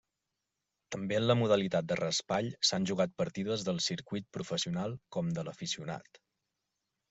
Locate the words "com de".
5.19-5.49